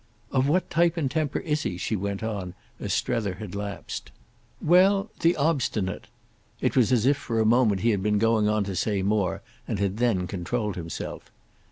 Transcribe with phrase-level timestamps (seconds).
[0.31, 4.09] "Of what type and temper is he?" she went on as Strether had lapsed.
[4.59, 6.07] "Well—the obstinate."
[6.59, 9.77] It was as if for a moment he had been going to say more and
[9.77, 11.29] had then controlled himself.